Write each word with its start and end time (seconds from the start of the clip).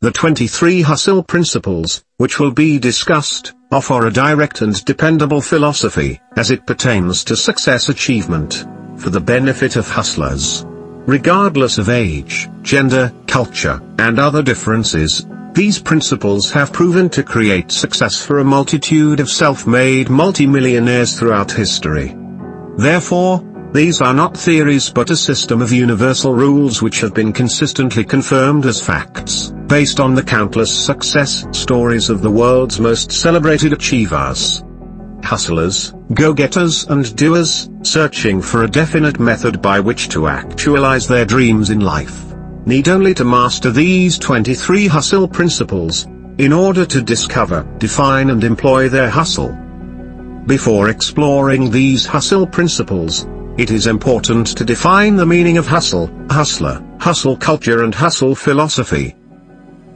the 0.00 0.12
23 0.12 0.80
hustle 0.80 1.24
principles, 1.24 2.04
which 2.18 2.38
will 2.38 2.52
be 2.52 2.78
discussed, 2.78 3.54
offer 3.72 4.06
a 4.06 4.12
direct 4.12 4.62
and 4.62 4.84
dependable 4.84 5.40
philosophy, 5.40 6.20
as 6.36 6.52
it 6.52 6.64
pertains 6.68 7.24
to 7.24 7.34
success 7.34 7.88
achievement, 7.88 8.64
for 8.96 9.10
the 9.10 9.20
benefit 9.20 9.74
of 9.74 9.88
hustlers. 9.88 10.64
Regardless 10.68 11.78
of 11.78 11.88
age, 11.88 12.48
gender, 12.62 13.12
culture, 13.26 13.82
and 13.98 14.20
other 14.20 14.40
differences, 14.40 15.26
these 15.52 15.80
principles 15.80 16.48
have 16.52 16.72
proven 16.72 17.08
to 17.08 17.24
create 17.24 17.72
success 17.72 18.24
for 18.24 18.38
a 18.38 18.44
multitude 18.44 19.18
of 19.18 19.28
self-made 19.28 20.08
multimillionaires 20.08 21.18
throughout 21.18 21.50
history. 21.50 22.16
Therefore, 22.76 23.44
these 23.72 24.00
are 24.00 24.14
not 24.14 24.36
theories 24.36 24.90
but 24.90 25.10
a 25.10 25.16
system 25.16 25.60
of 25.60 25.72
universal 25.72 26.34
rules 26.34 26.80
which 26.82 27.00
have 27.00 27.14
been 27.14 27.32
consistently 27.32 28.04
confirmed 28.04 28.64
as 28.64 28.80
facts, 28.80 29.52
based 29.68 30.00
on 30.00 30.14
the 30.14 30.22
countless 30.22 30.74
success 30.74 31.46
stories 31.52 32.08
of 32.08 32.22
the 32.22 32.30
world's 32.30 32.80
most 32.80 33.12
celebrated 33.12 33.74
achievers. 33.74 34.64
Hustlers, 35.22 35.92
go-getters 36.14 36.86
and 36.86 37.14
doers, 37.14 37.68
searching 37.82 38.40
for 38.40 38.64
a 38.64 38.70
definite 38.70 39.20
method 39.20 39.60
by 39.60 39.78
which 39.78 40.08
to 40.08 40.26
actualize 40.26 41.06
their 41.06 41.26
dreams 41.26 41.68
in 41.68 41.80
life, 41.80 42.34
need 42.64 42.88
only 42.88 43.12
to 43.12 43.24
master 43.24 43.70
these 43.70 44.18
23 44.18 44.86
hustle 44.86 45.28
principles, 45.28 46.06
in 46.38 46.50
order 46.52 46.86
to 46.86 47.02
discover, 47.02 47.66
define 47.76 48.30
and 48.30 48.44
employ 48.44 48.88
their 48.88 49.10
hustle. 49.10 49.52
Before 50.46 50.88
exploring 50.88 51.70
these 51.70 52.06
hustle 52.06 52.46
principles, 52.46 53.26
it 53.58 53.70
is 53.70 53.86
important 53.86 54.46
to 54.56 54.64
define 54.64 55.16
the 55.16 55.26
meaning 55.26 55.58
of 55.58 55.66
hustle, 55.66 56.10
hustler, 56.30 56.82
hustle 57.00 57.36
culture 57.36 57.82
and 57.82 57.94
hustle 57.94 58.34
philosophy. 58.34 59.14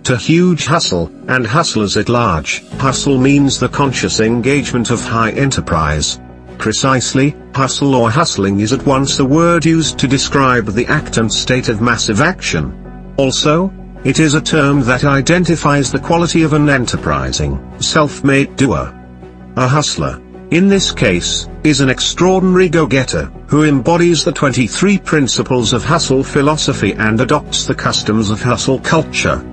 To 0.05 0.16
huge 0.16 0.66
hustle, 0.66 1.12
and 1.29 1.47
hustlers 1.47 1.97
at 1.97 2.09
large, 2.09 2.66
hustle 2.79 3.19
means 3.19 3.61
the 3.61 3.69
conscious 3.69 4.19
engagement 4.19 4.91
of 4.91 5.00
high 5.00 5.31
enterprise. 5.31 6.19
Precisely, 6.59 7.36
hustle 7.55 7.94
or 7.94 8.11
hustling 8.11 8.59
is 8.59 8.72
at 8.72 8.84
once 8.84 9.20
a 9.20 9.25
word 9.25 9.64
used 9.64 9.98
to 10.00 10.09
describe 10.09 10.67
the 10.67 10.86
act 10.86 11.19
and 11.19 11.33
state 11.33 11.69
of 11.69 11.81
massive 11.81 12.20
action. 12.20 13.14
Also, 13.17 13.72
it 14.03 14.19
is 14.19 14.34
a 14.34 14.41
term 14.41 14.81
that 14.81 15.05
identifies 15.05 15.92
the 15.92 16.00
quality 16.00 16.42
of 16.42 16.53
an 16.53 16.69
enterprising, 16.69 17.61
self-made 17.81 18.56
doer. 18.56 18.92
A 19.55 19.69
hustler, 19.69 20.20
in 20.50 20.69
this 20.69 20.91
case, 20.91 21.48
is 21.62 21.81
an 21.81 21.89
extraordinary 21.89 22.69
go-getter, 22.69 23.27
who 23.47 23.62
embodies 23.62 24.25
the 24.25 24.33
23 24.33 24.98
principles 24.98 25.72
of 25.72 25.84
hustle 25.84 26.25
philosophy 26.25 26.92
and 26.94 27.20
adopts 27.20 27.66
the 27.66 27.75
customs 27.75 28.31
of 28.31 28.42
hustle 28.42 28.81
culture. 28.81 29.48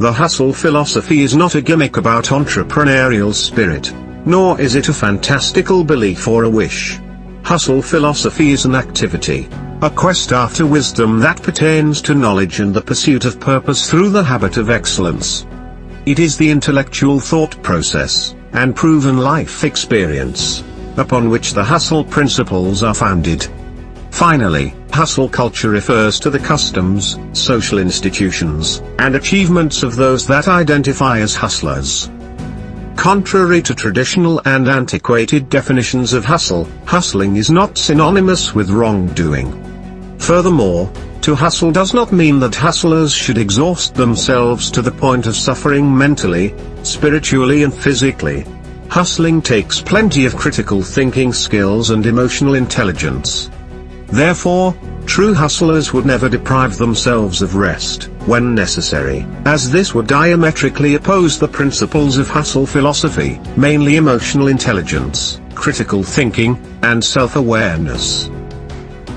The 0.00 0.10
hustle 0.10 0.54
philosophy 0.54 1.20
is 1.20 1.36
not 1.36 1.56
a 1.56 1.60
gimmick 1.60 1.98
about 1.98 2.28
entrepreneurial 2.28 3.34
spirit, 3.34 3.92
nor 4.24 4.58
is 4.58 4.74
it 4.74 4.88
a 4.88 4.94
fantastical 4.94 5.84
belief 5.84 6.26
or 6.26 6.44
a 6.44 6.48
wish. 6.48 6.98
Hustle 7.42 7.82
philosophy 7.82 8.52
is 8.52 8.64
an 8.64 8.74
activity, 8.74 9.46
a 9.82 9.90
quest 9.90 10.32
after 10.32 10.64
wisdom 10.64 11.18
that 11.18 11.42
pertains 11.42 12.00
to 12.00 12.14
knowledge 12.14 12.60
and 12.60 12.72
the 12.72 12.80
pursuit 12.80 13.26
of 13.26 13.38
purpose 13.38 13.90
through 13.90 14.08
the 14.08 14.24
habit 14.24 14.56
of 14.56 14.70
excellence. 14.70 15.46
It 16.06 16.18
is 16.18 16.38
the 16.38 16.48
intellectual 16.50 17.20
thought 17.20 17.62
process, 17.62 18.34
and 18.54 18.74
proven 18.74 19.18
life 19.18 19.64
experience, 19.64 20.64
upon 20.96 21.28
which 21.28 21.52
the 21.52 21.62
hustle 21.62 22.04
principles 22.04 22.82
are 22.82 22.94
founded. 22.94 23.46
Finally, 24.12 24.72
hustle 24.92 25.28
culture 25.28 25.70
refers 25.70 26.20
to 26.20 26.30
the 26.30 26.38
customs, 26.38 27.18
social 27.32 27.78
institutions, 27.78 28.82
and 28.98 29.14
achievements 29.14 29.82
of 29.82 29.96
those 29.96 30.26
that 30.26 30.48
identify 30.48 31.20
as 31.20 31.34
hustlers. 31.34 32.10
Contrary 32.96 33.62
to 33.62 33.74
traditional 33.74 34.42
and 34.44 34.68
antiquated 34.68 35.48
definitions 35.48 36.12
of 36.12 36.24
hustle, 36.24 36.68
hustling 36.84 37.36
is 37.36 37.50
not 37.50 37.78
synonymous 37.78 38.54
with 38.54 38.70
wrongdoing. 38.70 39.50
Furthermore, 40.18 40.92
to 41.22 41.34
hustle 41.34 41.72
does 41.72 41.94
not 41.94 42.12
mean 42.12 42.38
that 42.40 42.54
hustlers 42.54 43.12
should 43.12 43.38
exhaust 43.38 43.94
themselves 43.94 44.70
to 44.70 44.82
the 44.82 44.90
point 44.90 45.26
of 45.26 45.36
suffering 45.36 45.96
mentally, 45.96 46.54
spiritually 46.82 47.62
and 47.62 47.72
physically. 47.72 48.44
Hustling 48.88 49.40
takes 49.40 49.80
plenty 49.80 50.26
of 50.26 50.36
critical 50.36 50.82
thinking 50.82 51.32
skills 51.32 51.90
and 51.90 52.06
emotional 52.06 52.54
intelligence. 52.54 53.50
Therefore, 54.12 54.74
true 55.06 55.34
hustlers 55.34 55.92
would 55.92 56.04
never 56.04 56.28
deprive 56.28 56.76
themselves 56.76 57.42
of 57.42 57.54
rest, 57.54 58.04
when 58.26 58.54
necessary, 58.54 59.26
as 59.44 59.70
this 59.70 59.94
would 59.94 60.08
diametrically 60.08 60.96
oppose 60.96 61.38
the 61.38 61.48
principles 61.48 62.18
of 62.18 62.28
hustle 62.28 62.66
philosophy, 62.66 63.40
mainly 63.56 63.96
emotional 63.96 64.48
intelligence, 64.48 65.40
critical 65.54 66.02
thinking, 66.02 66.58
and 66.82 67.02
self-awareness. 67.02 68.30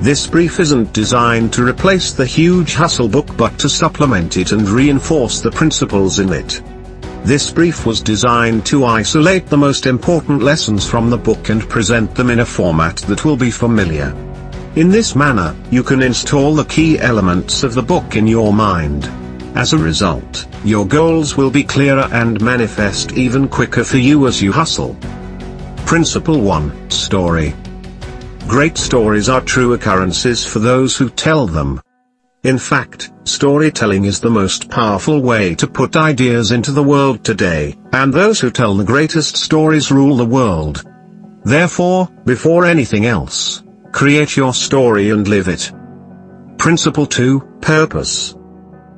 This 0.02 0.28
brief 0.28 0.60
isn't 0.60 0.94
designed 0.94 1.54
to 1.54 1.66
replace 1.66 2.12
the 2.12 2.26
huge 2.26 2.76
hustle 2.76 3.08
book 3.08 3.36
but 3.38 3.58
to 3.60 3.70
supplement 3.70 4.38
it 4.38 4.52
and 4.52 4.68
reinforce 4.68 5.42
the 5.42 5.52
principles 5.52 6.20
in 6.20 6.32
it. 6.34 6.62
This 7.24 7.50
brief 7.50 7.86
was 7.86 8.02
designed 8.02 8.66
to 8.66 8.84
isolate 8.84 9.48
the 9.48 9.58
most 9.58 9.86
important 9.86 10.44
lessons 10.44 10.88
from 10.88 11.10
the 11.10 11.18
book 11.18 11.50
and 11.50 11.70
present 11.70 12.14
them 12.16 12.30
in 12.30 12.42
a 12.42 12.46
format 12.46 12.98
that 13.08 13.24
will 13.24 13.38
be 13.38 13.50
familiar. 13.50 14.14
In 14.76 14.90
this 14.90 15.16
manner, 15.16 15.56
you 15.70 15.84
can 15.84 16.02
install 16.02 16.56
the 16.56 16.66
key 16.66 16.98
elements 16.98 17.62
of 17.62 17.76
the 17.76 17.84
book 17.84 18.16
in 18.16 18.26
your 18.26 18.52
mind. 18.52 19.06
As 19.56 19.72
a 19.72 19.78
result, 19.78 20.48
your 20.66 20.88
goals 20.88 21.38
will 21.38 21.52
be 21.52 21.62
clearer 21.62 22.10
and 22.12 22.42
manifest 22.42 23.12
even 23.12 23.48
quicker 23.48 23.84
for 23.84 23.98
you 23.98 24.26
as 24.26 24.42
you 24.42 24.52
hustle. 24.52 24.98
Principle 25.86 26.42
1 26.42 26.90
Story 26.90 27.54
Great 28.48 28.76
stories 28.76 29.30
are 29.30 29.42
true 29.42 29.74
occurrences 29.74 30.44
for 30.44 30.58
those 30.58 30.98
who 30.98 31.08
tell 31.08 31.46
them. 31.46 31.80
In 32.42 32.58
fact, 32.58 33.12
storytelling 33.26 34.06
is 34.06 34.20
the 34.20 34.32
most 34.32 34.72
powerful 34.72 35.22
way 35.22 35.54
to 35.54 35.68
put 35.68 35.96
ideas 35.96 36.52
into 36.52 36.72
the 36.72 36.82
world 36.82 37.24
today, 37.24 37.78
and 37.92 38.12
those 38.12 38.40
who 38.40 38.50
tell 38.50 38.74
the 38.74 38.84
greatest 38.84 39.38
stories 39.38 39.92
rule 39.92 40.18
the 40.18 40.26
world. 40.26 40.84
Therefore, 41.44 42.10
before 42.26 42.66
anything 42.66 43.06
else, 43.06 43.62
create 43.94 44.36
your 44.36 44.54
story 44.54 45.12
and 45.12 45.28
live 45.30 45.48
it. 45.48 45.72
Principle 46.58 47.06
2, 47.06 47.40
Purpose. 47.62 48.36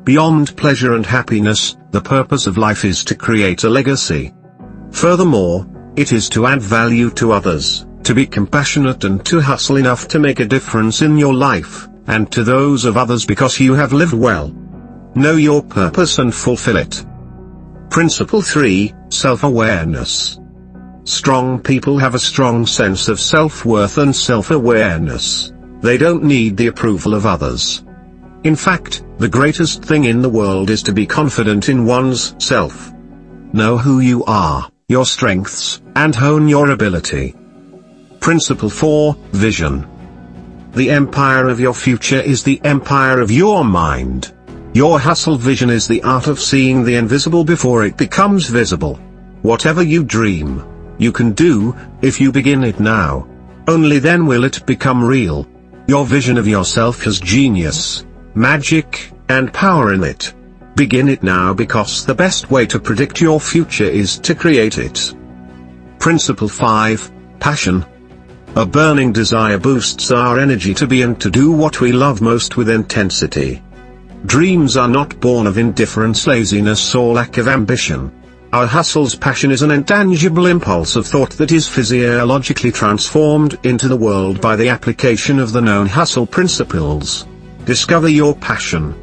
Beyond 0.04 0.58
pleasure 0.58 0.96
and 0.96 1.06
happiness, 1.06 1.78
the 1.92 2.02
purpose 2.02 2.48
of 2.48 2.58
life 2.58 2.84
is 2.84 3.04
to 3.04 3.16
create 3.16 3.64
a 3.64 3.70
legacy. 3.70 4.34
Furthermore, 4.92 5.68
it 5.96 6.12
is 6.12 6.30
to 6.30 6.48
add 6.48 6.62
value 6.62 7.12
to 7.12 7.32
others 7.32 7.86
to 8.06 8.14
be 8.14 8.28
compassionate 8.28 9.04
and 9.04 9.26
to 9.26 9.42
hustle 9.42 9.78
enough 9.78 10.08
to 10.08 10.20
make 10.20 10.40
a 10.40 10.46
difference 10.46 11.02
in 11.02 11.18
your 11.18 11.34
life, 11.34 11.88
and 12.06 12.32
to 12.32 12.44
those 12.44 12.86
of 12.86 12.98
others 12.98 13.26
because 13.26 13.60
you 13.60 13.74
have 13.74 13.94
lived 13.94 14.14
well. 14.14 14.50
Know 15.16 15.34
your 15.34 15.64
purpose 15.64 16.20
and 16.20 16.34
fulfill 16.34 16.78
it. 16.78 17.04
Principle 17.90 18.44
3, 18.44 18.94
Self-Awareness. 19.10 20.38
Strong 21.06 21.60
people 21.60 22.00
have 22.00 22.16
a 22.16 22.20
strong 22.20 22.66
sense 22.66 23.08
of 23.10 23.20
self-worth 23.20 24.00
and 24.00 24.16
self-awareness. 24.16 25.54
They 25.82 26.00
don't 26.00 26.24
need 26.24 26.58
the 26.58 26.66
approval 26.66 27.14
of 27.14 27.28
others. 27.28 27.86
In 28.44 28.56
fact, 28.56 29.04
the 29.20 29.30
greatest 29.30 29.86
thing 29.86 30.06
in 30.06 30.24
the 30.24 30.30
world 30.30 30.72
is 30.72 30.82
to 30.82 30.92
be 30.92 31.06
confident 31.06 31.70
in 31.70 31.86
one's 31.86 32.34
self. 32.44 32.92
Know 33.54 33.78
who 33.78 34.00
you 34.00 34.24
are, 34.26 34.68
your 34.88 35.06
strengths, 35.06 35.80
and 35.96 36.16
hone 36.16 36.48
your 36.48 36.72
ability. 36.72 37.36
Principle 38.20 38.72
4, 38.72 39.16
Vision. 39.32 39.88
The 40.72 40.90
empire 40.90 41.50
of 41.50 41.60
your 41.60 41.76
future 41.76 42.20
is 42.20 42.42
the 42.42 42.60
empire 42.64 43.22
of 43.22 43.30
your 43.30 43.64
mind. 43.64 44.34
Your 44.74 45.00
hustle 45.00 45.38
vision 45.38 45.70
is 45.70 45.88
the 45.88 46.02
art 46.02 46.26
of 46.26 46.40
seeing 46.40 46.84
the 46.84 46.96
invisible 46.96 47.44
before 47.44 47.86
it 47.86 47.96
becomes 47.96 48.48
visible. 48.48 48.96
Whatever 49.44 49.84
you 49.84 50.04
dream, 50.04 50.64
you 50.98 51.12
can 51.12 51.34
do, 51.34 51.76
if 52.02 52.22
you 52.22 52.32
begin 52.32 52.64
it 52.64 52.80
now. 52.80 53.28
Only 53.68 54.00
then 54.00 54.26
will 54.26 54.44
it 54.44 54.66
become 54.66 55.04
real. 55.04 55.48
Your 55.88 56.06
vision 56.06 56.38
of 56.38 56.48
yourself 56.48 57.04
has 57.04 57.20
genius, 57.20 58.06
magic, 58.34 59.12
and 59.30 59.54
power 59.54 59.94
in 59.94 60.04
it. 60.04 60.34
Begin 60.76 61.08
it 61.08 61.24
now 61.24 61.54
because 61.54 62.06
the 62.06 62.14
best 62.14 62.52
way 62.52 62.66
to 62.66 62.80
predict 62.80 63.22
your 63.22 63.40
future 63.40 63.86
is 63.86 64.20
to 64.20 64.36
create 64.36 64.78
it. 64.78 65.16
Principle 66.00 66.50
5, 66.50 67.12
Passion. 67.40 67.86
A 68.56 68.66
burning 68.66 69.12
desire 69.12 69.58
boosts 69.58 70.12
our 70.12 70.40
energy 70.40 70.74
to 70.76 70.88
be 70.88 71.02
and 71.02 71.20
to 71.20 71.30
do 71.30 71.52
what 71.52 71.82
we 71.82 71.92
love 71.92 72.22
most 72.22 72.58
with 72.58 72.70
intensity. 72.70 73.62
Dreams 74.26 74.76
are 74.78 74.88
not 74.88 75.20
born 75.20 75.46
of 75.46 75.58
indifference 75.58 76.26
laziness 76.26 76.96
or 76.96 77.14
lack 77.14 77.38
of 77.38 77.48
ambition. 77.48 78.12
Our 78.56 78.68
hustle's 78.68 79.16
passion 79.16 79.52
is 79.52 79.64
an 79.64 79.72
intangible 79.72 80.46
impulse 80.46 80.96
of 80.96 81.06
thought 81.06 81.32
that 81.32 81.52
is 81.52 81.68
physiologically 81.68 82.72
transformed 82.72 83.60
into 83.66 83.90
the 83.90 83.98
world 83.98 84.40
by 84.40 84.56
the 84.56 84.70
application 84.70 85.40
of 85.40 85.52
the 85.52 85.62
known 85.62 85.88
hustle 85.88 86.26
principles. 86.26 87.28
Discover 87.66 88.08
your 88.08 88.34
passion. 88.34 88.96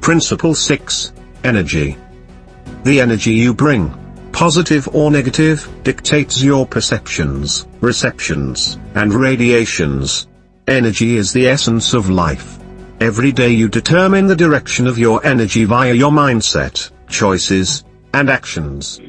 Principle 0.00 0.56
6. 0.56 1.12
energy. 1.44 1.96
The 2.82 3.00
energy 3.00 3.30
you 3.30 3.54
bring, 3.54 3.94
positive 4.32 4.88
or 4.92 5.08
negative, 5.08 5.70
dictates 5.84 6.42
your 6.42 6.66
perceptions, 6.66 7.68
receptions, 7.80 8.80
and 8.96 9.14
radiations. 9.14 10.26
Energy 10.66 11.16
is 11.16 11.32
the 11.32 11.46
essence 11.46 11.94
of 11.94 12.10
life. 12.10 12.58
Every 12.98 13.30
day 13.30 13.50
you 13.50 13.68
determine 13.68 14.26
the 14.26 14.34
direction 14.34 14.88
of 14.88 14.98
your 14.98 15.24
energy 15.24 15.64
via 15.64 15.94
your 15.94 16.10
mindset, 16.10 16.90
choices, 17.08 17.84
and 18.14 18.30
actions. 18.30 19.00